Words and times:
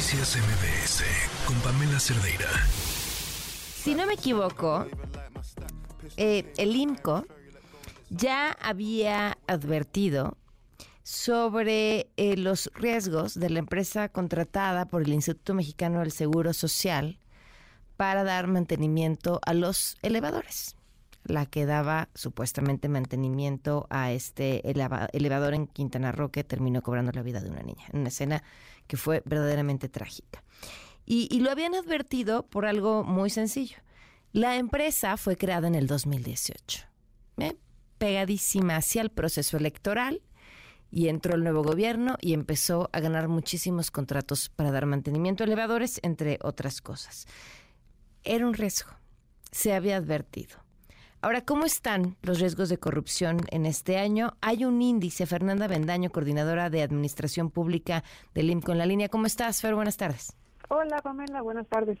Noticias 0.00 0.38
MBS 0.38 1.04
con 1.44 1.56
Pamela 1.60 2.00
Cerdeira. 2.00 2.48
Si 3.74 3.94
no 3.94 4.06
me 4.06 4.14
equivoco, 4.14 4.86
eh, 6.16 6.50
el 6.56 6.74
IMCO 6.74 7.26
ya 8.08 8.52
había 8.62 9.36
advertido 9.46 10.38
sobre 11.02 12.08
eh, 12.16 12.38
los 12.38 12.70
riesgos 12.76 13.38
de 13.38 13.50
la 13.50 13.58
empresa 13.58 14.08
contratada 14.08 14.86
por 14.86 15.02
el 15.02 15.12
Instituto 15.12 15.52
Mexicano 15.52 15.98
del 15.98 16.12
Seguro 16.12 16.54
Social 16.54 17.18
para 17.98 18.24
dar 18.24 18.46
mantenimiento 18.46 19.38
a 19.44 19.52
los 19.52 19.98
elevadores. 20.00 20.76
La 21.30 21.46
que 21.46 21.64
daba 21.64 22.08
supuestamente 22.14 22.88
mantenimiento 22.88 23.86
a 23.88 24.10
este 24.10 24.68
elevador 24.68 25.54
en 25.54 25.68
Quintana 25.68 26.10
Roo 26.10 26.30
que 26.30 26.42
terminó 26.42 26.82
cobrando 26.82 27.12
la 27.12 27.22
vida 27.22 27.40
de 27.40 27.50
una 27.50 27.62
niña. 27.62 27.86
Una 27.92 28.08
escena 28.08 28.42
que 28.88 28.96
fue 28.96 29.22
verdaderamente 29.24 29.88
trágica. 29.88 30.42
Y, 31.06 31.40
lo 31.40 31.50
habían 31.50 31.74
advertido 31.74 32.46
por 32.46 32.66
algo 32.66 33.04
muy 33.04 33.30
sencillo. 33.30 33.78
La 34.32 34.56
empresa 34.56 35.16
fue 35.16 35.36
creada 35.36 35.68
en 35.68 35.74
el 35.74 35.86
2018, 35.86 36.84
¿eh? 37.38 37.56
pegadísima 37.98 38.76
hacia 38.76 39.02
el 39.02 39.10
proceso 39.10 39.56
electoral 39.56 40.22
y 40.90 41.08
entró 41.08 41.34
el 41.34 41.42
nuevo 41.42 41.62
gobierno 41.62 42.16
y 42.20 42.32
empezó 42.32 42.90
a 42.92 43.00
ganar 43.00 43.28
muchísimos 43.28 43.90
contratos 43.90 44.48
para 44.48 44.72
dar 44.72 44.86
mantenimiento 44.86 45.44
a 45.44 45.46
elevadores, 45.46 46.00
entre 46.02 46.38
otras 46.42 46.80
cosas. 46.80 47.26
Era 48.24 48.46
un 48.46 48.54
riesgo, 48.54 48.90
se 49.52 49.72
había 49.72 49.96
advertido. 49.96 50.58
Ahora, 51.22 51.42
¿cómo 51.42 51.66
están 51.66 52.16
los 52.22 52.40
riesgos 52.40 52.70
de 52.70 52.78
corrupción 52.78 53.40
en 53.50 53.66
este 53.66 53.98
año? 53.98 54.32
Hay 54.40 54.64
un 54.64 54.80
índice, 54.80 55.26
Fernanda 55.26 55.68
Bendaño, 55.68 56.08
coordinadora 56.08 56.70
de 56.70 56.80
Administración 56.80 57.50
Pública 57.50 58.04
del 58.34 58.48
IMCO 58.48 58.72
en 58.72 58.78
la 58.78 58.86
línea. 58.86 59.10
¿Cómo 59.10 59.26
estás, 59.26 59.60
Fer? 59.60 59.74
Buenas 59.74 59.98
tardes. 59.98 60.34
Hola, 60.68 61.02
Pamela, 61.02 61.42
buenas 61.42 61.66
tardes. 61.66 61.98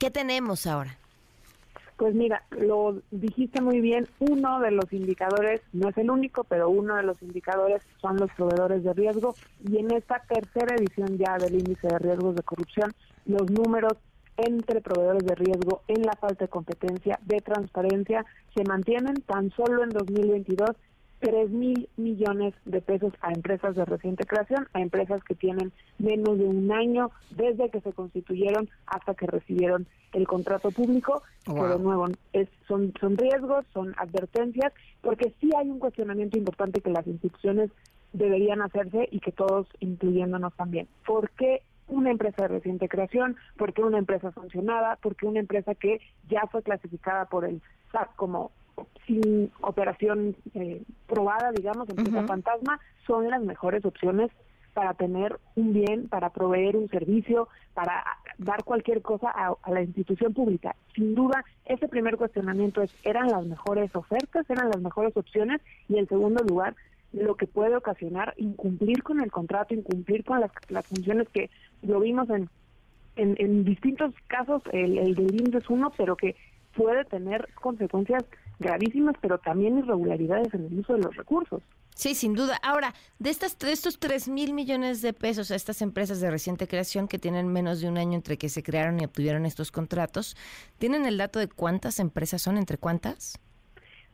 ¿Qué 0.00 0.10
tenemos 0.10 0.66
ahora? 0.66 0.98
Pues 1.96 2.12
mira, 2.16 2.42
lo 2.50 3.00
dijiste 3.12 3.60
muy 3.60 3.80
bien, 3.80 4.08
uno 4.18 4.58
de 4.58 4.72
los 4.72 4.92
indicadores, 4.92 5.62
no 5.72 5.88
es 5.88 5.96
el 5.96 6.10
único, 6.10 6.42
pero 6.42 6.68
uno 6.68 6.96
de 6.96 7.04
los 7.04 7.22
indicadores 7.22 7.82
son 8.00 8.16
los 8.16 8.30
proveedores 8.32 8.82
de 8.82 8.92
riesgo 8.92 9.36
y 9.66 9.78
en 9.78 9.92
esta 9.92 10.18
tercera 10.28 10.74
edición 10.74 11.16
ya 11.16 11.38
del 11.38 11.54
índice 11.54 11.86
de 11.86 11.98
riesgos 11.98 12.34
de 12.34 12.42
corrupción, 12.42 12.92
los 13.26 13.48
números 13.50 13.94
entre 14.36 14.80
proveedores 14.80 15.24
de 15.24 15.34
riesgo 15.34 15.82
en 15.88 16.02
la 16.02 16.12
falta 16.12 16.44
de 16.44 16.50
competencia, 16.50 17.18
de 17.24 17.40
transparencia, 17.40 18.24
se 18.54 18.64
mantienen 18.64 19.22
tan 19.22 19.50
solo 19.50 19.84
en 19.84 19.90
2022 19.90 20.70
3 21.20 21.50
mil 21.50 21.88
millones 21.96 22.54
de 22.64 22.80
pesos 22.80 23.12
a 23.20 23.32
empresas 23.32 23.74
de 23.74 23.84
reciente 23.84 24.26
creación, 24.26 24.68
a 24.74 24.80
empresas 24.80 25.22
que 25.24 25.34
tienen 25.34 25.72
menos 25.98 26.38
de 26.38 26.44
un 26.44 26.70
año 26.70 27.10
desde 27.30 27.70
que 27.70 27.80
se 27.80 27.92
constituyeron 27.92 28.68
hasta 28.86 29.14
que 29.14 29.26
recibieron 29.26 29.86
el 30.12 30.26
contrato 30.26 30.70
público. 30.70 31.22
Pero 31.46 31.78
de 31.78 31.82
nuevo, 31.82 32.06
es, 32.32 32.48
son, 32.68 32.92
son 33.00 33.16
riesgos, 33.16 33.64
son 33.72 33.94
advertencias, 33.98 34.72
porque 35.00 35.32
sí 35.40 35.50
hay 35.56 35.70
un 35.70 35.78
cuestionamiento 35.78 36.36
importante 36.38 36.80
que 36.80 36.90
las 36.90 37.06
instituciones 37.06 37.70
deberían 38.12 38.62
hacerse 38.62 39.08
y 39.10 39.20
que 39.20 39.32
todos, 39.32 39.66
incluyéndonos 39.80 40.54
también. 40.54 40.86
¿Por 41.06 41.30
qué 41.30 41.62
una 41.88 42.10
empresa 42.10 42.42
de 42.42 42.48
reciente 42.48 42.88
creación? 42.88 43.36
¿Por 43.56 43.72
qué 43.72 43.82
una 43.82 43.98
empresa 43.98 44.32
sancionada? 44.32 44.96
¿Por 44.96 45.16
qué 45.16 45.26
una 45.26 45.40
empresa 45.40 45.74
que 45.74 46.00
ya 46.28 46.42
fue 46.50 46.62
clasificada 46.62 47.26
por 47.26 47.44
el 47.44 47.62
SAT 47.92 48.14
como 48.16 48.50
sin 49.06 49.50
operación 49.60 50.36
eh, 50.54 50.82
probada, 51.06 51.52
digamos, 51.52 51.88
empresa 51.88 52.26
fantasma, 52.26 52.80
son 53.06 53.30
las 53.30 53.42
mejores 53.42 53.84
opciones 53.84 54.30
para 54.74 54.92
tener 54.92 55.38
un 55.54 55.72
bien, 55.72 56.06
para 56.08 56.28
proveer 56.30 56.76
un 56.76 56.88
servicio, 56.90 57.48
para 57.72 58.04
dar 58.36 58.62
cualquier 58.64 59.00
cosa 59.00 59.30
a, 59.30 59.70
la 59.70 59.80
institución 59.80 60.34
pública. 60.34 60.76
Sin 60.94 61.14
duda, 61.14 61.42
ese 61.64 61.88
primer 61.88 62.18
cuestionamiento 62.18 62.82
es, 62.82 62.94
¿eran 63.02 63.28
las 63.28 63.46
mejores 63.46 63.94
ofertas? 63.96 64.44
¿Eran 64.50 64.68
las 64.68 64.82
mejores 64.82 65.16
opciones? 65.16 65.62
Y 65.88 65.96
en 65.96 66.06
segundo 66.08 66.44
lugar, 66.44 66.76
lo 67.12 67.36
que 67.36 67.46
puede 67.46 67.76
ocasionar 67.76 68.34
incumplir 68.36 69.02
con 69.02 69.20
el 69.20 69.30
contrato, 69.30 69.74
incumplir 69.74 70.24
con 70.24 70.40
las, 70.40 70.86
funciones 70.86 71.28
que 71.30 71.50
lo 71.82 72.00
vimos 72.00 72.28
en, 72.30 72.48
en, 73.16 73.64
distintos 73.64 74.12
casos, 74.26 74.62
el, 74.72 74.98
el 74.98 75.54
es 75.54 75.70
uno, 75.70 75.92
pero 75.96 76.16
que 76.16 76.36
puede 76.74 77.04
tener 77.04 77.48
consecuencias 77.54 78.24
gravísimas, 78.58 79.16
pero 79.20 79.38
también 79.38 79.78
irregularidades 79.78 80.52
en 80.54 80.66
el 80.66 80.78
uso 80.78 80.94
de 80.94 81.00
los 81.00 81.16
recursos. 81.16 81.62
Sí, 81.94 82.14
sin 82.14 82.34
duda. 82.34 82.58
Ahora, 82.62 82.94
de, 83.18 83.30
estas, 83.30 83.58
de 83.58 83.72
estos 83.72 83.98
3 83.98 84.28
mil 84.28 84.52
millones 84.52 85.00
de 85.00 85.14
pesos 85.14 85.50
a 85.50 85.54
estas 85.54 85.80
empresas 85.80 86.20
de 86.20 86.30
reciente 86.30 86.68
creación 86.68 87.08
que 87.08 87.18
tienen 87.18 87.48
menos 87.48 87.80
de 87.80 87.88
un 87.88 87.96
año 87.96 88.14
entre 88.14 88.36
que 88.36 88.50
se 88.50 88.62
crearon 88.62 89.00
y 89.00 89.04
obtuvieron 89.06 89.46
estos 89.46 89.72
contratos, 89.72 90.36
¿tienen 90.76 91.06
el 91.06 91.16
dato 91.16 91.38
de 91.38 91.48
cuántas 91.48 91.98
empresas 91.98 92.42
son? 92.42 92.58
¿Entre 92.58 92.76
cuántas? 92.76 93.40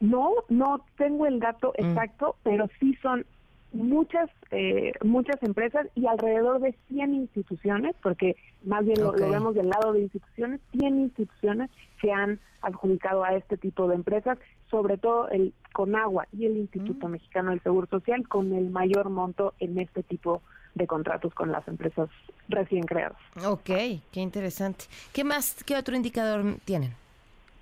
No, 0.00 0.32
no 0.48 0.84
tengo 0.96 1.26
el 1.26 1.40
dato 1.40 1.72
mm. 1.78 1.84
exacto, 1.84 2.36
pero 2.42 2.68
sí 2.80 2.96
son 3.02 3.24
muchas 3.72 4.30
eh, 4.52 4.92
muchas 5.02 5.42
empresas 5.42 5.86
y 5.94 6.06
alrededor 6.06 6.60
de 6.60 6.74
100 6.88 7.14
instituciones, 7.14 7.94
porque 8.02 8.36
más 8.64 8.84
bien 8.84 9.00
lo, 9.00 9.12
vemos 9.12 9.54
del 9.54 9.68
lado 9.68 9.92
de 9.92 10.02
instituciones, 10.02 10.60
100 10.78 11.00
instituciones 11.00 11.70
se 12.00 12.12
han 12.12 12.38
adjudicado 12.62 13.24
a 13.24 13.34
este 13.34 13.56
tipo 13.56 13.88
de 13.88 13.96
empresas, 13.96 14.38
sobre 14.70 14.96
todo 14.96 15.28
el 15.28 15.52
Conagua 15.72 16.26
y 16.32 16.46
el 16.46 16.56
Instituto 16.56 17.08
mm. 17.08 17.10
Mexicano 17.10 17.50
del 17.50 17.62
Seguro 17.62 17.86
Social 17.88 18.26
con 18.28 18.54
el 18.54 18.70
mayor 18.70 19.10
monto 19.10 19.54
en 19.58 19.78
este 19.78 20.02
tipo 20.02 20.40
de 20.74 20.86
contratos 20.86 21.34
con 21.34 21.52
las 21.52 21.66
empresas 21.68 22.08
recién 22.48 22.84
creadas. 22.84 23.18
Ok, 23.44 23.66
qué 24.10 24.20
interesante. 24.20 24.84
¿Qué 25.12 25.24
más, 25.24 25.62
qué 25.64 25.76
otro 25.76 25.96
indicador 25.96 26.56
tienen? 26.64 26.94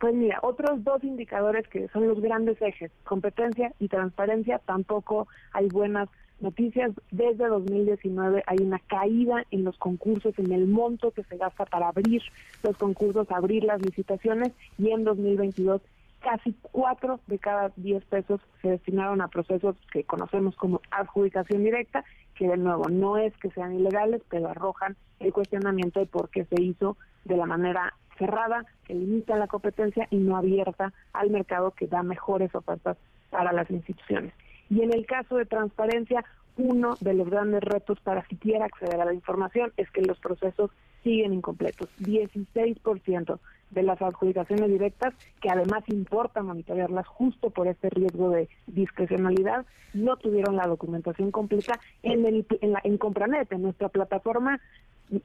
Pues 0.00 0.14
mira, 0.14 0.40
otros 0.42 0.82
dos 0.82 1.04
indicadores 1.04 1.66
que 1.68 1.88
son 1.88 2.08
los 2.08 2.20
grandes 2.20 2.60
ejes, 2.60 2.90
competencia 3.04 3.72
y 3.78 3.88
transparencia, 3.88 4.58
tampoco 4.58 5.28
hay 5.52 5.68
buenas 5.68 6.08
noticias. 6.40 6.92
Desde 7.10 7.46
2019 7.46 8.42
hay 8.46 8.58
una 8.60 8.80
caída 8.80 9.44
en 9.50 9.64
los 9.64 9.78
concursos, 9.78 10.38
en 10.38 10.52
el 10.52 10.66
monto 10.66 11.12
que 11.12 11.22
se 11.24 11.36
gasta 11.36 11.64
para 11.64 11.88
abrir 11.88 12.22
los 12.62 12.76
concursos, 12.76 13.30
abrir 13.30 13.64
las 13.64 13.80
licitaciones 13.82 14.52
y 14.78 14.90
en 14.90 15.04
2022 15.04 15.80
casi 16.20 16.54
cuatro 16.62 17.20
de 17.26 17.38
cada 17.38 17.70
diez 17.76 18.02
pesos 18.06 18.40
se 18.62 18.70
destinaron 18.70 19.20
a 19.20 19.28
procesos 19.28 19.76
que 19.92 20.04
conocemos 20.04 20.56
como 20.56 20.80
adjudicación 20.90 21.62
directa, 21.62 22.02
que 22.34 22.48
de 22.48 22.56
nuevo 22.56 22.88
no 22.88 23.18
es 23.18 23.36
que 23.36 23.50
sean 23.50 23.74
ilegales, 23.74 24.22
pero 24.30 24.48
arrojan 24.48 24.96
el 25.20 25.32
cuestionamiento 25.32 26.00
de 26.00 26.06
por 26.06 26.30
qué 26.30 26.46
se 26.46 26.62
hizo 26.62 26.96
de 27.24 27.36
la 27.36 27.44
manera 27.44 27.94
cerrada, 28.18 28.64
que 28.86 28.94
limita 28.94 29.36
la 29.36 29.46
competencia 29.46 30.06
y 30.10 30.16
no 30.16 30.36
abierta 30.36 30.92
al 31.12 31.30
mercado 31.30 31.72
que 31.72 31.86
da 31.86 32.02
mejores 32.02 32.54
ofertas 32.54 32.96
para 33.30 33.52
las 33.52 33.70
instituciones. 33.70 34.32
Y 34.70 34.82
en 34.82 34.92
el 34.92 35.06
caso 35.06 35.36
de 35.36 35.46
transparencia, 35.46 36.24
uno 36.56 36.94
de 37.00 37.14
los 37.14 37.28
grandes 37.28 37.62
retos 37.62 37.98
para 38.00 38.26
siquiera 38.26 38.66
acceder 38.66 39.00
a 39.00 39.04
la 39.04 39.14
información 39.14 39.72
es 39.76 39.90
que 39.90 40.02
los 40.02 40.18
procesos 40.18 40.70
siguen 41.02 41.34
incompletos. 41.34 41.88
16% 42.00 43.38
de 43.70 43.82
las 43.82 44.00
adjudicaciones 44.00 44.68
directas, 44.68 45.14
que 45.40 45.50
además 45.50 45.82
importa 45.88 46.42
monitorearlas 46.42 47.06
justo 47.06 47.50
por 47.50 47.66
este 47.66 47.90
riesgo 47.90 48.30
de 48.30 48.48
discrecionalidad, 48.66 49.66
no 49.92 50.16
tuvieron 50.16 50.56
la 50.56 50.66
documentación 50.66 51.30
completa 51.30 51.78
en, 52.02 52.24
el, 52.24 52.46
en, 52.60 52.72
la, 52.72 52.80
en 52.84 52.98
Compranet, 52.98 53.50
en 53.52 53.62
nuestra 53.62 53.88
plataforma 53.88 54.60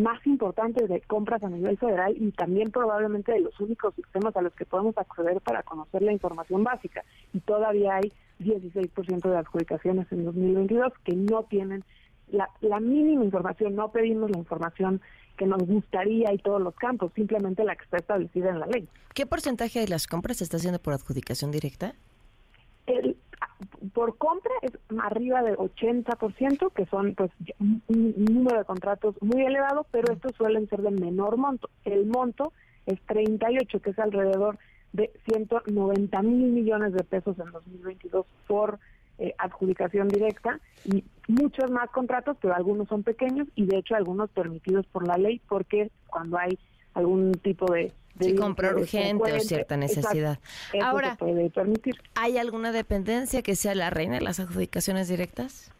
más 0.00 0.26
importante 0.26 0.86
de 0.86 1.00
compras 1.02 1.42
a 1.42 1.48
nivel 1.48 1.76
federal 1.78 2.14
y 2.18 2.32
también 2.32 2.70
probablemente 2.70 3.32
de 3.32 3.40
los 3.40 3.58
únicos 3.60 3.94
sistemas 3.94 4.36
a 4.36 4.42
los 4.42 4.52
que 4.54 4.64
podemos 4.64 4.96
acceder 4.98 5.40
para 5.40 5.62
conocer 5.62 6.02
la 6.02 6.12
información 6.12 6.64
básica. 6.64 7.04
Y 7.32 7.40
todavía 7.40 7.96
hay 7.96 8.12
16% 8.40 9.28
de 9.28 9.36
adjudicaciones 9.36 10.10
en 10.12 10.24
2022 10.24 10.92
que 11.04 11.14
no 11.14 11.44
tienen 11.44 11.84
la, 12.28 12.48
la 12.60 12.80
mínima 12.80 13.24
información, 13.24 13.74
no 13.74 13.90
pedimos 13.90 14.30
la 14.30 14.38
información 14.38 15.00
que 15.36 15.46
nos 15.46 15.62
gustaría 15.66 16.32
y 16.32 16.38
todos 16.38 16.60
los 16.60 16.74
campos, 16.74 17.12
simplemente 17.14 17.64
la 17.64 17.74
que 17.74 17.84
está 17.84 17.96
establecida 17.96 18.50
en 18.50 18.60
la 18.60 18.66
ley. 18.66 18.86
¿Qué 19.14 19.26
porcentaje 19.26 19.80
de 19.80 19.88
las 19.88 20.06
compras 20.06 20.36
se 20.36 20.44
está 20.44 20.58
haciendo 20.58 20.78
por 20.78 20.92
adjudicación 20.92 21.50
directa? 21.50 21.94
El, 22.86 23.16
por 23.92 24.16
compra 24.16 24.52
es 24.62 24.72
arriba 25.02 25.42
del 25.42 25.56
80%, 25.56 26.72
que 26.72 26.86
son 26.86 27.14
pues 27.14 27.30
un, 27.58 27.82
número 27.88 28.58
de 28.58 28.64
contratos 28.64 29.14
muy 29.20 29.44
elevado, 29.44 29.86
pero 29.90 30.12
estos 30.12 30.34
suelen 30.36 30.68
ser 30.68 30.82
de 30.82 30.90
menor 30.90 31.36
monto. 31.36 31.68
El 31.84 32.06
monto 32.06 32.52
es 32.86 33.00
38, 33.06 33.80
que 33.80 33.90
es 33.90 33.98
alrededor 33.98 34.58
de 34.92 35.10
190 35.28 36.22
mil 36.22 36.52
millones 36.52 36.92
de 36.92 37.04
pesos 37.04 37.38
en 37.38 37.50
2022 37.52 38.26
por 38.46 38.78
eh, 39.18 39.34
adjudicación 39.38 40.08
directa 40.08 40.58
y 40.84 41.04
muchos 41.28 41.70
más 41.70 41.90
contratos, 41.90 42.36
pero 42.40 42.54
algunos 42.54 42.88
son 42.88 43.02
pequeños 43.02 43.48
y 43.54 43.66
de 43.66 43.78
hecho 43.78 43.94
algunos 43.94 44.30
permitidos 44.30 44.86
por 44.86 45.06
la 45.06 45.16
ley 45.16 45.40
porque 45.48 45.90
cuando 46.06 46.38
hay 46.38 46.58
algún 47.00 47.32
tipo 47.32 47.72
de 47.72 47.92
Sí, 48.20 48.34
comprar 48.34 48.76
urgente 48.76 49.32
o 49.32 49.40
cierta 49.40 49.76
necesidad. 49.76 50.38
Ahora, 50.82 51.16
puede 51.16 51.48
permitir. 51.50 51.96
¿hay 52.14 52.36
alguna 52.36 52.70
dependencia 52.72 53.40
que 53.42 53.56
sea 53.56 53.74
la 53.74 53.88
reina 53.88 54.16
de 54.16 54.20
las 54.20 54.40
adjudicaciones 54.40 55.08
directas? 55.08 55.72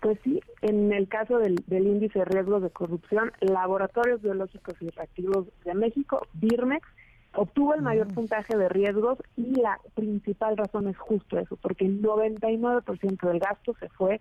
Pues 0.00 0.18
sí, 0.22 0.40
en 0.62 0.92
el 0.92 1.08
caso 1.08 1.38
del, 1.38 1.64
índice 1.68 2.20
de 2.20 2.24
riesgos 2.24 2.62
de 2.62 2.70
corrupción, 2.70 3.32
Laboratorios 3.40 4.22
Biológicos 4.22 4.74
y 4.80 4.90
Reactivos 4.90 5.46
de 5.64 5.74
México, 5.74 6.24
BIRMEX, 6.34 6.86
obtuvo 7.34 7.74
el 7.74 7.82
mayor 7.82 8.06
mm. 8.08 8.14
puntaje 8.14 8.56
de 8.56 8.68
riesgos 8.68 9.18
y 9.36 9.60
la 9.60 9.80
principal 9.94 10.56
razón 10.56 10.86
es 10.86 10.96
justo 10.96 11.38
eso, 11.38 11.56
porque 11.56 11.84
el 11.86 12.00
99% 12.00 13.26
del 13.26 13.40
gasto 13.40 13.74
se 13.80 13.88
fue 13.88 14.20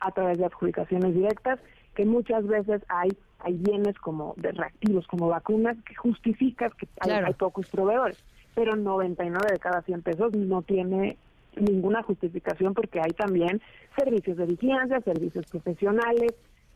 a 0.00 0.10
través 0.10 0.38
de 0.38 0.46
adjudicaciones 0.46 1.14
directas, 1.14 1.60
que 1.94 2.04
muchas 2.04 2.44
veces 2.46 2.82
hay 2.88 3.10
hay 3.44 3.54
bienes 3.54 3.98
como 3.98 4.34
de 4.36 4.52
reactivos, 4.52 5.06
como 5.06 5.28
vacunas, 5.28 5.76
que 5.84 5.94
justifican 5.94 6.70
que 6.78 6.88
hay, 7.00 7.34
pocos 7.34 7.68
proveedores, 7.68 8.18
pero 8.54 8.76
99 8.76 9.46
de 9.52 9.58
cada 9.58 9.82
100 9.82 10.02
pesos 10.02 10.32
no 10.34 10.62
tiene 10.62 11.16
ninguna 11.56 12.02
justificación 12.02 12.74
porque 12.74 13.00
hay 13.00 13.10
también 13.10 13.60
servicios 13.96 14.36
de 14.36 14.46
vigilancia, 14.46 15.00
servicios 15.00 15.44
profesionales, 15.46 16.32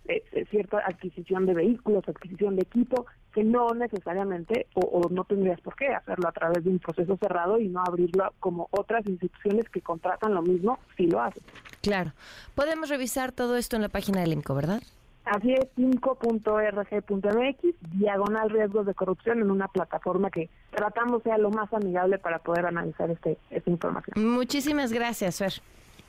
eh, 0.08 0.22
eh, 0.32 0.44
cierta 0.50 0.78
adquisición 0.78 1.46
de 1.46 1.54
vehículos, 1.54 2.08
adquisición 2.08 2.56
de 2.56 2.62
equipo, 2.62 3.06
que 3.32 3.42
no 3.42 3.68
necesariamente 3.74 4.66
o, 4.74 5.08
no 5.10 5.24
tendrías 5.24 5.60
por 5.60 5.74
qué 5.74 5.88
hacerlo 5.88 6.28
a 6.28 6.32
través 6.32 6.62
de 6.62 6.70
un 6.70 6.78
proceso 6.78 7.16
cerrado 7.16 7.58
y 7.58 7.68
no 7.68 7.82
abrirlo 7.84 8.32
como 8.38 8.68
otras 8.70 9.04
instituciones 9.06 9.68
que 9.68 9.80
contratan 9.80 10.34
lo 10.34 10.42
mismo 10.42 10.78
si 10.96 11.06
lo 11.06 11.20
hacen. 11.20 11.42
Claro. 11.82 12.12
Podemos 12.54 12.88
revisar 12.88 13.32
todo 13.32 13.56
esto 13.56 13.76
en 13.76 13.82
la 13.82 13.88
página 13.88 14.20
del 14.20 14.32
INCO, 14.32 14.54
¿verdad? 14.54 14.80
Así 15.26 15.52
es, 15.52 15.66
5.rg.mx, 15.76 17.58
diagonal 17.98 18.48
riesgos 18.48 18.86
de 18.86 18.94
corrupción 18.94 19.40
en 19.40 19.50
una 19.50 19.66
plataforma 19.66 20.30
que 20.30 20.48
tratamos 20.70 21.24
sea 21.24 21.36
lo 21.36 21.50
más 21.50 21.72
amigable 21.72 22.18
para 22.18 22.38
poder 22.38 22.66
analizar 22.66 23.10
este, 23.10 23.36
esta 23.50 23.68
información. 23.68 24.24
Muchísimas 24.24 24.92
gracias, 24.92 25.38
Fer. 25.38 25.54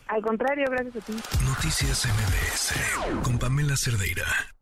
Al 0.07 0.21
contrario, 0.21 0.65
gracias 0.69 0.97
a 0.97 0.99
ti. 0.99 1.13
Noticias 1.45 2.05
MBS 2.05 3.23
con 3.23 3.39
Pamela 3.39 3.75
Cerdeira. 3.75 4.56